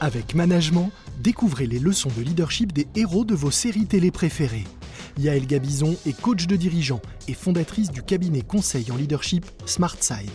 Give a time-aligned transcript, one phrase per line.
[0.00, 4.64] Avec Management, découvrez les leçons de leadership des héros de vos séries télé préférées.
[5.18, 10.30] Yael Gabizon est coach de dirigeants et fondatrice du cabinet conseil en leadership SmartSide.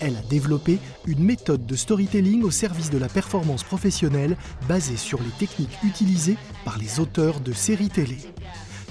[0.00, 5.20] Elle a développé une méthode de storytelling au service de la performance professionnelle basée sur
[5.22, 8.16] les techniques utilisées par les auteurs de séries télé.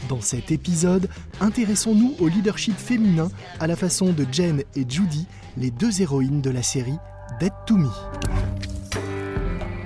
[0.09, 1.09] Dans cet épisode,
[1.41, 5.25] intéressons-nous au leadership féminin à la façon de Jen et Judy,
[5.57, 6.97] les deux héroïnes de la série
[7.39, 7.89] Dead to Me.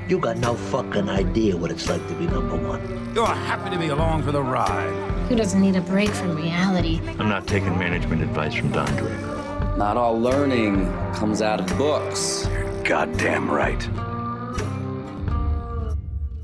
[0.08, 3.14] You got no fucking idea what it's like to be number one.
[3.14, 4.94] You're happy to be along for the ride.
[5.28, 7.02] Who doesn't need a break from reality?
[7.20, 9.76] I'm not taking management advice from Don Draper.
[9.78, 12.48] Not all learning comes out of books.
[12.50, 13.86] You're goddamn right.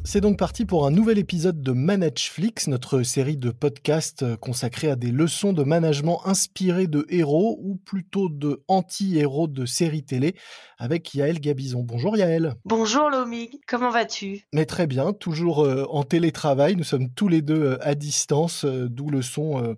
[0.05, 4.98] C'est donc parti pour un nouvel épisode de Manageflix, notre série de podcasts consacrés à
[4.98, 10.35] des leçons de management inspirées de héros ou plutôt de anti-héros de séries télé
[10.77, 11.84] avec Yael Gabizon.
[11.84, 12.55] Bonjour Yael.
[12.66, 14.45] Bonjour Lomig, comment vas-tu?
[14.52, 16.76] Mais très bien, toujours euh, en télétravail.
[16.76, 19.76] Nous sommes tous les deux euh, à distance, euh, d'où le son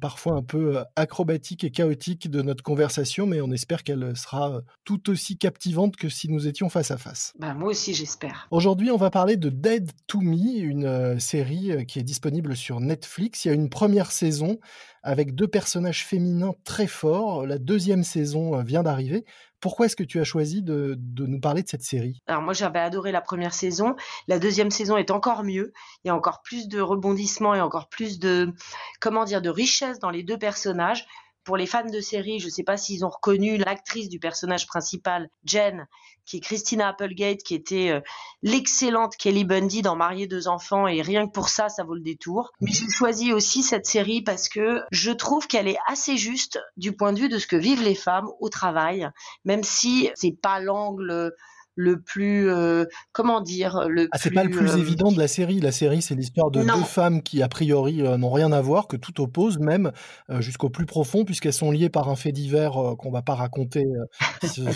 [0.00, 5.10] parfois un peu acrobatique et chaotique de notre conversation, mais on espère qu'elle sera tout
[5.10, 7.32] aussi captivante que si nous étions face à face.
[7.38, 8.48] Bah, moi aussi j'espère.
[8.50, 13.44] Aujourd'hui, on va parler de Dead to Me, une série qui est disponible sur Netflix.
[13.44, 14.58] Il y a une première saison
[15.02, 17.46] avec deux personnages féminins très forts.
[17.46, 19.24] La deuxième saison vient d'arriver.
[19.60, 22.22] Pourquoi est-ce que tu as choisi de, nous parler de cette série?
[22.26, 23.94] Alors moi j'avais adoré la première saison.
[24.26, 25.72] La deuxième saison est encore mieux.
[26.04, 28.52] Il y a encore plus de rebondissements et encore plus de
[29.00, 31.06] comment dire de richesse dans les deux personnages
[31.50, 34.68] pour les fans de série, je ne sais pas s'ils ont reconnu l'actrice du personnage
[34.68, 35.88] principal, Jen,
[36.24, 38.00] qui est Christina Applegate, qui était euh,
[38.44, 42.02] l'excellente Kelly Bundy dans Marier deux enfants, et rien que pour ça, ça vaut le
[42.02, 42.52] détour.
[42.60, 46.94] Mais j'ai choisi aussi cette série parce que je trouve qu'elle est assez juste du
[46.94, 49.10] point de vue de ce que vivent les femmes au travail,
[49.44, 51.32] même si c'est pas l'angle
[51.76, 55.28] le plus euh, comment dire le ah, c'est pas le plus euh, évident de la
[55.28, 55.60] série.
[55.60, 58.86] La série c'est l'histoire de deux femmes qui a priori euh, n'ont rien à voir
[58.86, 59.92] que tout oppose même
[60.40, 63.84] jusqu'au plus profond puisqu'elles sont liées par un fait divers qu'on va pas raconter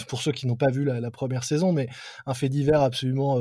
[0.08, 1.88] pour ceux qui n'ont pas vu la, première saison mais
[2.26, 3.38] un fait divers absolument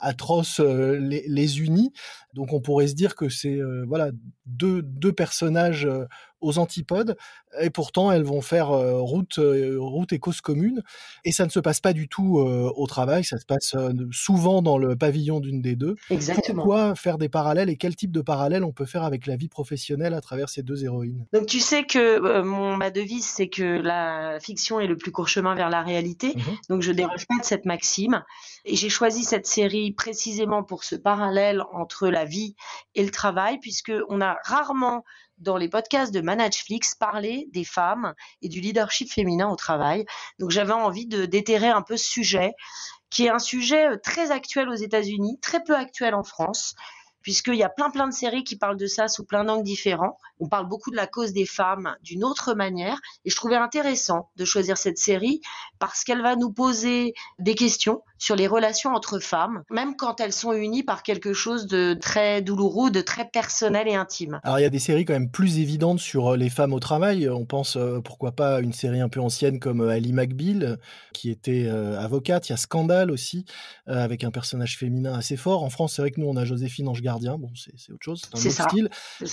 [0.00, 1.92] atroce les, les, unit
[2.34, 4.10] donc on pourrait se dire que c'est voilà
[4.46, 5.88] deux deux personnages
[6.40, 7.16] aux antipodes,
[7.60, 10.82] et pourtant elles vont faire euh, route, euh, route et cause commune.
[11.24, 13.76] Et ça ne se passe pas du tout euh, au travail, ça se passe
[14.10, 15.96] souvent dans le pavillon d'une des deux.
[16.10, 16.62] Exactement.
[16.62, 19.48] Pourquoi faire des parallèles et quel type de parallèles on peut faire avec la vie
[19.48, 21.26] professionnelle à travers ces deux héroïnes?
[21.32, 25.28] Donc tu sais que mon, ma devise, c'est que la fiction est le plus court
[25.28, 26.34] chemin vers la réalité.
[26.36, 28.22] Mmh Donc je déroge pas de cette maxime.
[28.64, 32.54] Et j'ai choisi cette série précisément pour ce parallèle entre la vie
[32.94, 35.04] et le travail, puisque on a rarement
[35.38, 40.04] dans les podcasts de Manageflix parler des femmes et du leadership féminin au travail.
[40.38, 42.52] Donc j'avais envie de déterrer un peu ce sujet,
[43.08, 46.74] qui est un sujet euh, très actuel aux États-Unis, très peu actuel en France
[47.22, 50.16] puisqu'il y a plein plein de séries qui parlent de ça sous plein d'angles différents.
[50.38, 54.30] On parle beaucoup de la cause des femmes d'une autre manière, et je trouvais intéressant
[54.36, 55.40] de choisir cette série
[55.78, 60.34] parce qu'elle va nous poser des questions sur les relations entre femmes, même quand elles
[60.34, 64.40] sont unies par quelque chose de très douloureux, de très personnel et intime.
[64.44, 66.80] Alors il y a des séries quand même plus évidentes sur euh, les femmes au
[66.80, 67.28] travail.
[67.30, 70.78] On pense euh, pourquoi pas à une série un peu ancienne comme euh, Ali McBeal,
[71.14, 72.48] qui était avocate.
[72.48, 73.46] Il y a Scandale aussi,
[73.86, 75.64] avec un personnage féminin assez fort.
[75.64, 77.38] En France, c'est vrai que nous on a Joséphine Ange Gardien.
[77.38, 78.90] Bon, c'est autre chose, c'est un autre style.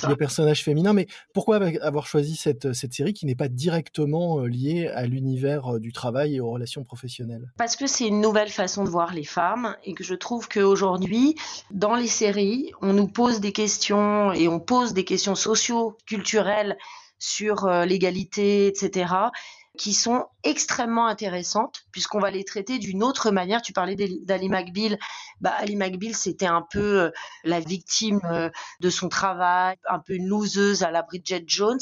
[0.08, 0.94] Le personnage féminin.
[0.94, 5.92] Mais pourquoi avoir choisi cette, cette série qui n'est pas directement liée à l'univers du
[5.92, 7.52] travail et aux relations professionnelles?
[7.58, 11.36] Parce que c'est une nouvelle façon de voir les femmes et que je trouve qu'aujourd'hui,
[11.72, 16.78] dans les séries, on nous pose des questions et on pose des questions socio-culturelles
[17.20, 19.08] sur euh, l'égalité, etc
[19.78, 23.62] qui sont extrêmement intéressantes puisqu'on va les traiter d'une autre manière.
[23.62, 24.98] Tu parlais d'Ali McBeal.
[25.40, 27.12] Bah, Ali McBeal, c'était un peu euh,
[27.44, 28.50] la victime euh,
[28.82, 31.80] de son travail, un peu une loseuse à la Bridget Jones.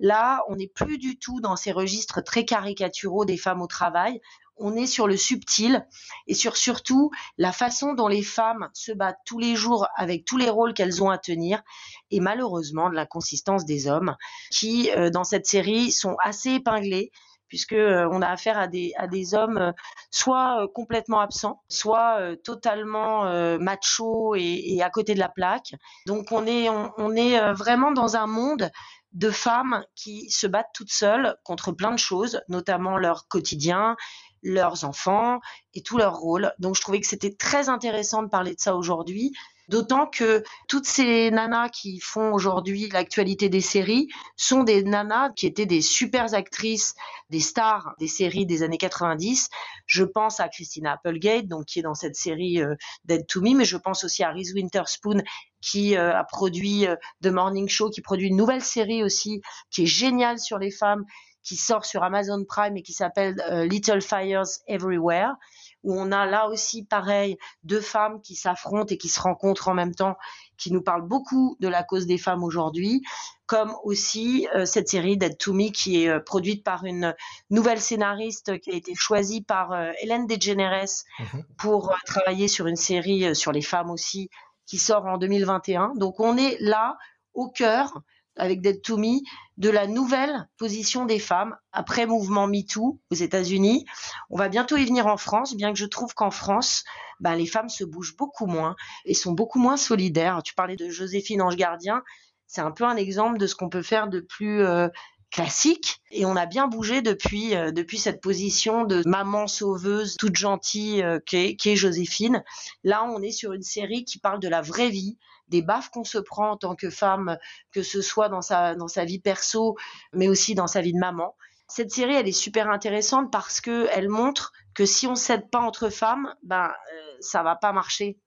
[0.00, 4.20] Là, on n'est plus du tout dans ces registres très caricaturaux des femmes au travail
[4.58, 5.86] on est sur le subtil
[6.26, 10.36] et sur surtout la façon dont les femmes se battent tous les jours avec tous
[10.36, 11.62] les rôles qu'elles ont à tenir
[12.10, 14.16] et malheureusement de l'inconsistance des hommes
[14.50, 17.10] qui euh, dans cette série sont assez épinglés
[17.48, 19.72] puisque euh, on a affaire à des à des hommes euh,
[20.10, 23.24] soit complètement absents, soit totalement
[23.58, 25.74] macho et, à côté de la plaque.
[26.06, 28.70] Donc on est on est vraiment dans un monde
[29.16, 33.96] de femmes qui se battent toutes seules contre plein de choses, notamment leur quotidien,
[34.42, 35.40] leurs enfants
[35.72, 36.52] et tous leurs rôles.
[36.58, 39.32] Donc je trouvais que c'était très intéressant de parler de ça aujourd'hui
[39.68, 45.46] D'autant que toutes ces nanas qui font aujourd'hui l'actualité des séries sont des nanas qui
[45.46, 46.94] étaient des super actrices,
[47.30, 49.48] des stars des séries des années 90.
[49.86, 53.56] Je pense à Christina Applegate, donc qui est dans cette série euh, Dead to Me,
[53.56, 55.22] mais je pense aussi à Reese Witherspoon
[55.60, 59.82] qui euh, a produit euh, The Morning Show, qui produit une nouvelle série aussi qui
[59.82, 61.04] est géniale sur les femmes,
[61.42, 63.36] qui sort sur Amazon Prime et qui s'appelle
[63.68, 65.34] Little Fires Everywhere
[65.82, 69.74] où on a là aussi pareil deux femmes qui s'affrontent et qui se rencontrent en
[69.74, 70.16] même temps,
[70.56, 73.02] qui nous parlent beaucoup de la cause des femmes aujourd'hui,
[73.46, 77.14] comme aussi euh, cette série Dead to Me qui est euh, produite par une
[77.50, 81.44] nouvelle scénariste qui a été choisie par euh, Hélène DeGeneres mhm.
[81.56, 84.28] pour travailler sur une série sur les femmes aussi
[84.66, 85.92] qui sort en 2021.
[85.96, 86.96] Donc on est là
[87.34, 88.00] au cœur
[88.36, 89.20] avec Dead to Me,
[89.56, 93.86] de la nouvelle position des femmes après mouvement MeToo aux États-Unis.
[94.30, 96.84] On va bientôt y venir en France, bien que je trouve qu'en France,
[97.20, 100.42] ben, les femmes se bougent beaucoup moins et sont beaucoup moins solidaires.
[100.42, 102.02] Tu parlais de Joséphine Ange Gardien,
[102.46, 104.88] c'est un peu un exemple de ce qu'on peut faire de plus euh,
[105.30, 110.36] classique et on a bien bougé depuis euh, depuis cette position de maman sauveuse toute
[110.36, 112.42] gentille euh, qu'est Joséphine.
[112.84, 115.18] Là, on est sur une série qui parle de la vraie vie,
[115.48, 117.38] des baffes qu'on se prend en tant que femme,
[117.72, 119.76] que ce soit dans sa, dans sa vie perso,
[120.12, 121.34] mais aussi dans sa vie de maman.
[121.68, 125.60] Cette série, elle est super intéressante parce que elle montre que si on s'aide pas
[125.60, 128.18] entre femmes, ben euh, ça va pas marcher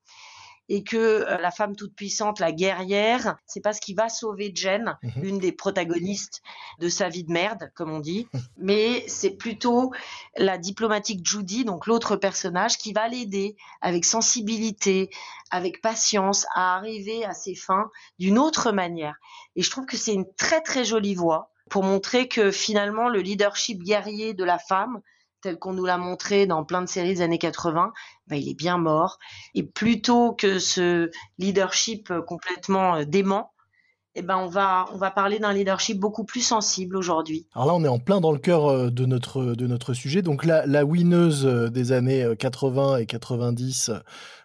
[0.69, 4.51] et que euh, la femme toute puissante, la guerrière, c'est pas ce qui va sauver
[4.54, 5.12] Jen, mhm.
[5.21, 6.42] l'une des protagonistes
[6.80, 8.27] de sa vie de merde, comme on dit,
[8.57, 9.92] mais c'est plutôt
[10.38, 15.10] la diplomatique Judy, donc l'autre personnage, qui va l'aider avec sensibilité,
[15.51, 17.89] avec patience à arriver à ses fins
[18.19, 19.15] d'une autre manière.
[19.56, 23.22] Et je trouve que c'est une très très jolie voix pour montrer que finalement le
[23.22, 25.01] leadership guerrier de la femme,
[25.41, 27.94] tel qu'on nous l'a montré dans plein de séries des années 80,
[28.27, 29.19] ben, il est bien mort.
[29.56, 33.53] Et plutôt que ce leadership complètement euh, dément,
[34.19, 37.48] eh ben on va on va parler d'un leadership beaucoup plus sensible aujourd'hui.
[37.56, 40.21] Alors là, on est en plein dans le cœur euh, de notre de notre sujet.
[40.21, 43.92] Donc la la winneuse euh, des années 80 et 90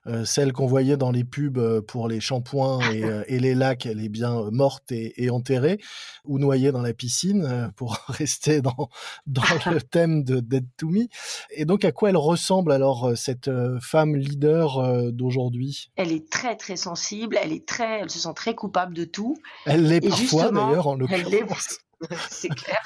[0.07, 3.55] euh, celle qu'on voyait dans les pubs euh, pour les shampoings et, euh, et, les
[3.55, 5.79] lacs, elle est bien morte et, et, enterrée,
[6.25, 8.91] ou noyée dans la piscine, pour rester dans,
[9.27, 11.07] dans le thème de Dead to Me.
[11.51, 13.51] Et donc, à quoi elle ressemble alors cette
[13.81, 15.91] femme leader d'aujourd'hui?
[15.97, 19.37] Elle est très très sensible, elle est très, elle se sent très coupable de tout.
[19.67, 21.79] Elle l'est parfois d'ailleurs en l'occurrence.
[22.31, 22.83] c'est clair.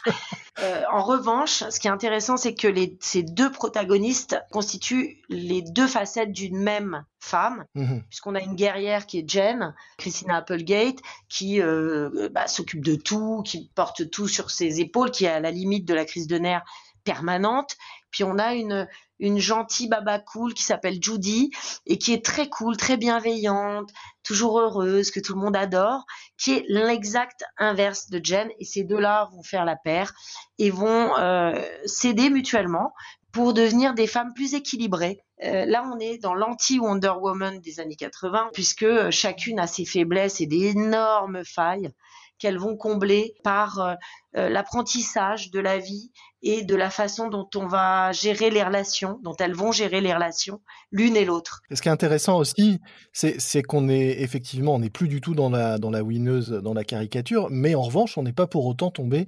[0.60, 5.62] Euh, en revanche, ce qui est intéressant, c'est que les, ces deux protagonistes constituent les
[5.62, 8.02] deux facettes d'une même femme, mhm.
[8.08, 10.98] puisqu'on a une guerrière qui est Jen, Christina Applegate,
[11.28, 15.40] qui euh, bah, s'occupe de tout, qui porte tout sur ses épaules, qui est à
[15.40, 16.64] la limite de la crise de nerfs
[17.04, 17.76] permanente.
[18.10, 18.88] Puis on a une,
[19.18, 21.50] une gentille baba cool qui s'appelle Judy
[21.86, 23.90] et qui est très cool, très bienveillante,
[24.22, 26.04] toujours heureuse, que tout le monde adore,
[26.36, 28.48] qui est l'exact inverse de Jen.
[28.58, 30.12] Et ces deux-là vont faire la paire
[30.58, 32.92] et vont euh, s'aider mutuellement
[33.32, 35.22] pour devenir des femmes plus équilibrées.
[35.44, 40.40] Euh, là, on est dans l'anti-Wonder Woman des années 80, puisque chacune a ses faiblesses
[40.40, 41.92] et des énormes failles
[42.38, 43.94] qu'elles vont combler par euh,
[44.36, 46.12] euh, l'apprentissage de la vie
[46.42, 50.14] et de la façon dont on va gérer les relations, dont elles vont gérer les
[50.14, 50.60] relations
[50.92, 51.60] l'une et l'autre.
[51.72, 52.80] Ce qui est intéressant aussi,
[53.12, 56.74] c'est qu'on est effectivement, on n'est plus du tout dans la, dans la winneuse, dans
[56.74, 59.26] la caricature, mais en revanche, on n'est pas pour autant tombé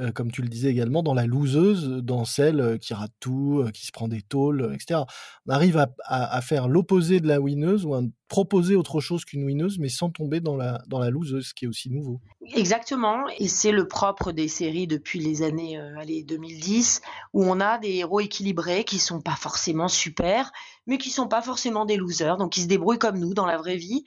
[0.00, 3.62] euh, comme tu le disais également, dans la loseuse, dans celle euh, qui rate tout,
[3.62, 5.00] euh, qui se prend des tôles, etc.
[5.46, 9.78] On arrive à, faire l'opposé de la winneuse ou à proposer autre chose qu'une winneuse,
[9.78, 12.20] mais sans tomber dans la, dans la loseuse, ce qui est aussi nouveau.
[12.54, 17.02] Exactement, et c'est le propre des séries depuis les années allez, 2010,
[17.34, 20.52] où on a des héros équilibrés qui sont pas forcément super,
[20.86, 23.58] mais qui sont pas forcément des losers, donc qui se débrouillent comme nous dans la
[23.58, 24.04] vraie vie.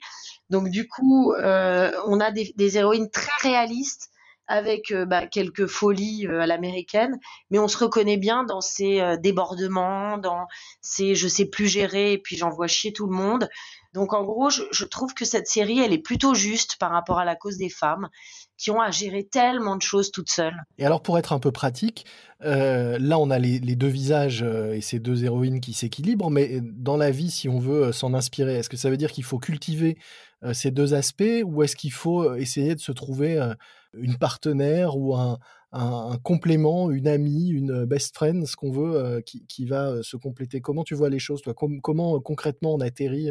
[0.50, 4.10] Donc du coup, on a des héroïnes très réalistes
[4.48, 7.18] avec euh, bah, quelques folies euh, à l'américaine,
[7.50, 10.46] mais on se reconnaît bien dans ces euh, débordements, dans
[10.80, 13.48] ces je sais plus gérer et puis j'envoie chier tout le monde.
[13.92, 17.24] Donc en gros, je, trouve que cette série, elle est plutôt juste par rapport à
[17.24, 18.08] la cause des femmes
[18.58, 20.56] qui ont à gérer tellement de choses toutes seules.
[20.76, 22.04] Et alors pour être un peu pratique,
[22.40, 27.10] là on a les deux visages et ces deux héroïnes qui s'équilibrent, mais dans la
[27.10, 29.96] vie, si on veut s'en inspirer, est-ce que ça veut dire qu'il faut cultiver
[30.52, 33.40] ces deux aspects ou est-ce qu'il faut essayer de se trouver
[34.00, 35.38] une partenaire ou un,
[35.72, 40.02] un, complément, une amie, une best friend, ce qu'on veut, euh, qui, qui, va euh,
[40.02, 40.60] se compléter?
[40.60, 41.54] Comment tu vois les choses, toi?
[41.54, 43.30] Comment euh, concrètement on atterrit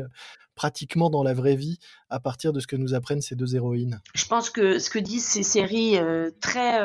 [0.54, 1.80] pratiquement dans la vraie vie
[2.10, 4.02] à partir de ce que nous apprennent ces deux héroïnes?
[4.14, 5.98] Je pense que ce que disent ces séries
[6.40, 6.80] très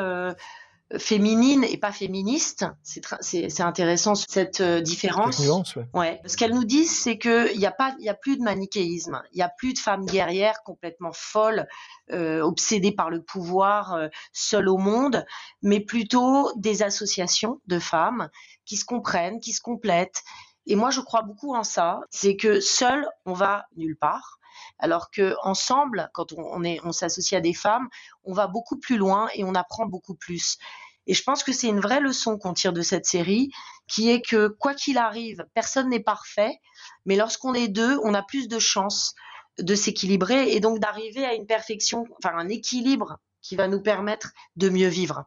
[0.97, 2.65] féminine et pas féministe.
[2.83, 5.39] C'est intéressant cette euh, différence.
[5.39, 6.21] Nuance, ouais.
[6.25, 9.21] Ce qu'elles nous disent, c'est qu'il n'y a pas, il y a plus de manichéisme.
[9.33, 11.67] Il n'y a plus de femmes guerrières complètement folles,
[12.11, 15.25] euh, obsédées par le pouvoir, euh, seules au monde,
[15.61, 18.29] mais plutôt des associations de femmes
[18.65, 20.23] qui se comprennent, qui se complètent.
[20.67, 22.01] Et moi, je crois beaucoup en ça.
[22.11, 24.39] C'est que seul, on va nulle part
[24.79, 27.87] alors que ensemble, quand on, est, on s'associe à des femmes,
[28.23, 30.57] on va beaucoup plus loin et on apprend beaucoup plus.
[31.07, 33.49] Et je pense que c'est une vraie leçon qu'on tire de cette série,
[33.87, 36.59] qui est que quoi qu'il arrive, personne n'est parfait,
[37.05, 39.15] mais lorsqu'on est deux, on a plus de chances
[39.59, 44.31] de s'équilibrer et donc d'arriver à une perfection, enfin un équilibre qui va nous permettre
[44.55, 45.25] de mieux vivre.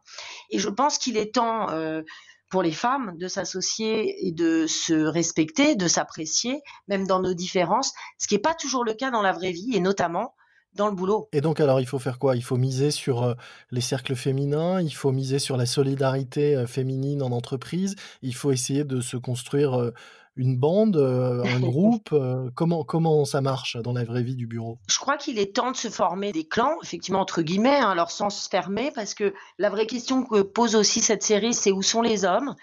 [0.49, 2.01] Et je pense qu'il est temps euh,
[2.49, 7.93] pour les femmes de s'associer et de se respecter, de s'apprécier, même dans nos différences,
[8.17, 10.33] ce qui n'est pas toujours le cas dans la vraie vie et notamment
[10.75, 11.29] dans le boulot.
[11.31, 12.35] Et donc alors il faut faire quoi?
[12.35, 13.33] Il faut miser sur euh,
[13.71, 18.51] les cercles féminins, il faut miser sur la solidarité euh, féminine en entreprise, il faut
[18.51, 19.93] essayer de se construire euh,
[20.35, 24.47] une bande, euh, un groupe euh, comment, comment ça marche dans la vraie vie du
[24.47, 24.79] bureau?
[24.87, 28.11] Je crois qu'il est temps de se former des clans, effectivement, entre guillemets, hein, leur
[28.11, 32.01] sens fermé, parce que la vraie question que pose aussi cette série, c'est où sont
[32.01, 32.55] les hommes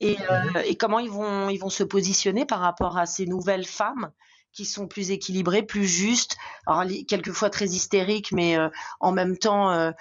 [0.00, 3.66] et, euh, et, comment ils vont, ils vont se positionner par rapport à ces nouvelles
[3.66, 4.10] femmes
[4.52, 8.56] qui sont plus équilibrées, plus justes, alors quelquefois très hystériques, mais
[9.00, 9.92] en même temps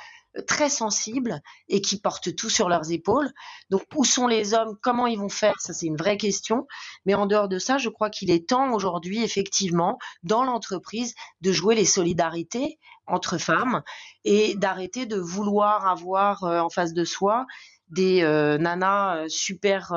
[0.47, 3.31] très sensibles et qui portent tout sur leurs épaules.
[3.69, 4.77] Donc où sont les hommes?
[4.81, 5.55] Comment ils vont faire?
[5.59, 6.67] Ça c'est une vraie question.
[7.05, 11.51] Mais en dehors de ça, je crois qu'il est temps aujourd'hui effectivement dans l'entreprise de
[11.51, 13.81] jouer les solidarités entre femmes
[14.23, 17.45] et d'arrêter de vouloir avoir euh, en face de soi
[17.89, 19.93] des euh, nanas euh, super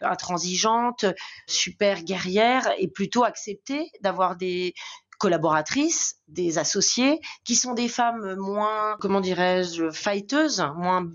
[0.00, 1.04] intransigeantes,
[1.48, 4.72] super guerrières et plutôt accepter d'avoir des
[5.18, 11.08] collaboratrices, des associés, qui sont des femmes moins, comment dirais-je, fighteuses, moins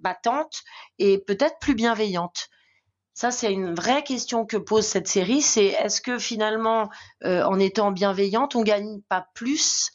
[0.00, 0.62] battantes
[0.98, 2.48] et peut-être plus bienveillantes.
[3.14, 5.42] Ça, c'est une vraie question que pose cette série.
[5.42, 6.88] C'est est-ce que finalement,
[7.24, 9.90] euh, en étant bienveillante, on gagne pas plus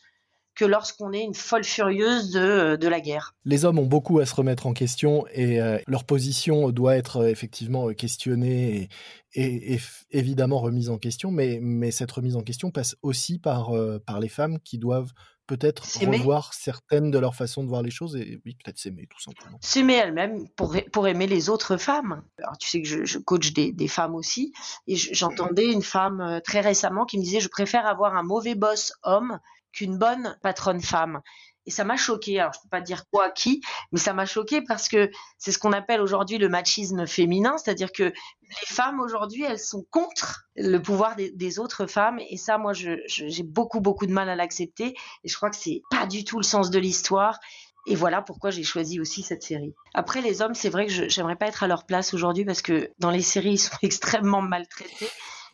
[0.58, 3.36] que lorsqu'on est une folle furieuse de, de, la guerre.
[3.46, 7.18] Les hommes ont beaucoup à se remettre en question et euh, leur position doit être
[7.18, 8.90] euh, effectivement questionnée
[9.34, 13.76] et, et, évidemment remise en question, mais, mais cette remise en question passe aussi par,
[13.76, 15.12] euh, par les femmes qui doivent
[15.46, 19.22] peut-être revoir certaines de leurs façons de voir les choses et oui, peut-être s'aimer tout
[19.22, 19.60] simplement.
[19.62, 22.24] S'aimer elles-mêmes pour, pour aimer les autres femmes.
[22.40, 24.52] Alors tu sais que je, je coach des, des, femmes aussi
[24.88, 28.92] et j'entendais une femme très récemment qui me disait je préfère avoir un mauvais boss
[29.04, 29.40] homme
[29.72, 31.22] qu'une bonne patronne femme.
[31.68, 32.40] Et ça m'a choqué.
[32.40, 35.60] Alors, je peux pas dire quoi, qui, mais ça m'a choqué parce que c'est ce
[35.60, 40.78] qu'on appelle aujourd'hui le machisme féminin, c'est-à-dire que les femmes aujourd'hui, elles sont contre le
[40.80, 42.20] pouvoir des, autres femmes.
[42.30, 44.96] Et ça, moi, j'ai beaucoup, beaucoup de mal à l'accepter.
[45.26, 47.38] Et je crois que c'est pas du tout le sens de l'histoire.
[47.86, 49.74] Et voilà pourquoi j'ai choisi aussi cette série.
[49.94, 52.92] Après, les hommes, c'est vrai que j'aimerais pas être à leur place aujourd'hui parce que
[53.00, 55.10] dans les séries, ils sont extrêmement maltraités.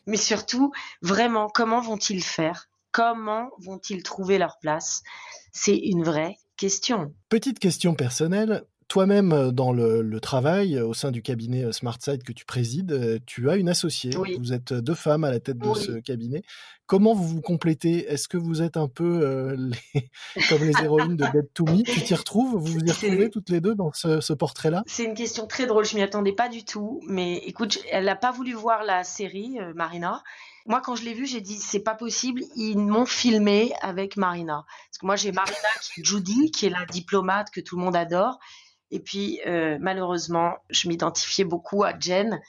[0.06, 2.68] Mais surtout, vraiment, comment vont-ils faire?
[2.94, 5.02] Comment vont-ils trouver leur place?
[5.52, 7.14] C'est une vraie question.
[7.28, 8.66] Petite question personnelle.
[8.94, 13.20] Toi-même, euh, dans le, travail, euh, au sein du cabinet euh, SmartSide que tu présides,
[13.26, 14.12] tu as une associée.
[14.38, 16.44] Vous êtes deux femmes à la tête de ce cabinet.
[16.86, 18.06] Comment vous vous complétez?
[18.06, 19.58] Est-ce que vous êtes un peu
[20.48, 21.82] comme les héroïnes de Dead to Me?
[21.82, 22.52] Tu t'y retrouves?
[22.52, 24.84] Vous vous y retrouvez toutes les deux dans ce, portrait-là?
[24.86, 25.86] C'est une question très drôle.
[25.86, 27.02] Je m'y attendais pas du tout.
[27.08, 30.22] Mais écoute, elle n'a pas voulu voir la série, Marina.
[30.68, 32.44] Moi, quand je l'ai vu, j'ai dit c'est pas possible.
[32.56, 34.66] Ils m'ont filmé avec Marina.
[34.68, 37.96] Parce que moi, j'ai Marina qui Judy, qui est la diplomate que tout le monde
[37.96, 38.40] adore.
[38.94, 42.40] Et puis, euh, malheureusement, je m'identifiais beaucoup à Jen,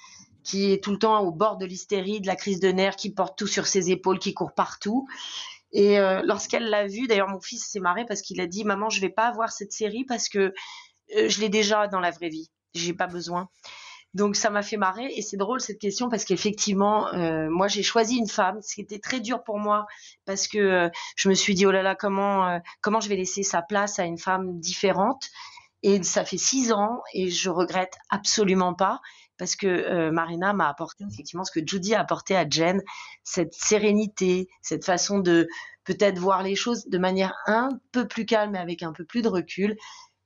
[0.43, 3.09] qui est tout le temps au bord de l'hystérie, de la crise de nerfs, qui
[3.09, 5.09] porte tout sur ses épaules, qui court partout.
[5.73, 8.91] Et euh, lorsqu'elle l'a vu, d'ailleurs, mon fils s'est marré parce qu'il a dit Maman,
[8.91, 10.53] je vais pas voir cette série parce que
[11.17, 12.51] euh, je l'ai déjà dans la vraie vie.
[12.75, 13.49] J'ai pas besoin.
[14.13, 17.09] Donc ça m'a fait marrer et c'est drôle cette question parce qu'effectivement,
[17.49, 19.87] moi j'ai choisi une femme, ce qui était très dur pour moi
[20.25, 23.61] parce que je me suis dit oh là là comment comment je vais laisser sa
[23.61, 25.31] place à une femme différente?
[25.85, 29.01] Et ça fait six ans et je regrette absolument pas
[29.37, 32.81] parce que Marina m'a apporté effectivement ce que Judy a apporté à Jen,
[33.23, 35.47] cette sérénité, cette façon de
[35.85, 39.21] peut-être voir les choses de manière un peu plus calme et avec un peu plus
[39.21, 39.77] de recul.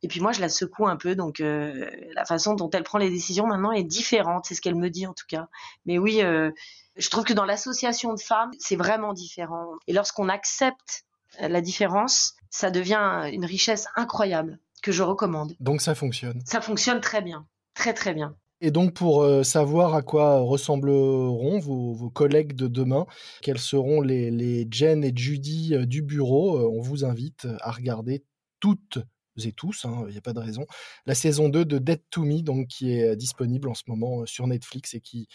[0.02, 2.98] Et puis moi, je la secoue un peu, donc euh, la façon dont elle prend
[2.98, 5.48] les décisions maintenant est différente, c'est ce qu'elle me dit en tout cas.
[5.86, 6.52] Mais oui, euh,
[6.94, 9.72] je trouve que dans l'association de femmes, c'est vraiment différent.
[9.88, 11.04] Et lorsqu'on accepte
[11.40, 15.54] la différence, ça devient une richesse incroyable que je recommande.
[15.61, 16.40] Donc ça fonctionne.
[16.44, 18.35] Ça fonctionne très bien, très très bien.
[18.61, 23.06] Et donc pour euh, savoir à quoi ressembleront vos, vos, collègues de demain,
[23.40, 28.25] quels seront les, les Jen et Judy du bureau, on vous invite à regarder
[28.58, 28.99] toutes
[29.47, 30.66] et tous, hein, il n'y a pas de raison.
[31.06, 34.49] La saison 2 de Dead to Me, donc, qui est disponible en ce moment sur
[34.49, 35.28] Netflix et qui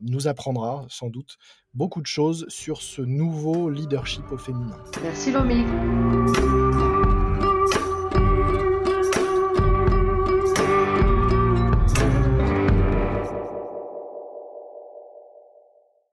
[0.00, 1.36] nous apprendra sans doute
[1.74, 4.82] beaucoup de choses sur ce nouveau leadership au féminin.
[5.02, 5.64] Merci Lomi.